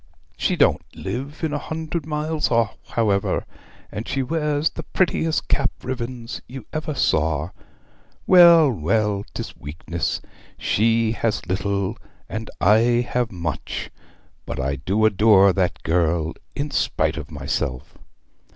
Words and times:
She 0.35 0.55
don't 0.55 0.81
live 0.95 1.43
a 1.43 1.59
hundred 1.59 2.07
miles 2.07 2.49
off, 2.49 2.75
however, 2.87 3.45
and 3.91 4.07
she 4.07 4.23
wears 4.23 4.71
the 4.71 4.81
prettiest 4.81 5.47
cap 5.47 5.69
ribbons 5.83 6.41
you 6.47 6.65
ever 6.73 6.95
saw. 6.95 7.51
Well, 8.25 8.71
well, 8.71 9.23
'tis 9.35 9.55
weakness! 9.55 10.19
She 10.57 11.11
has 11.11 11.45
little, 11.45 11.99
and 12.27 12.49
I 12.59 13.05
have 13.11 13.31
much; 13.31 13.91
but 14.47 14.59
I 14.59 14.77
do 14.77 15.05
adore 15.05 15.53
that 15.53 15.83
girl, 15.83 16.33
in 16.55 16.71
spite 16.71 17.15
of 17.17 17.29
myself!' 17.29 17.93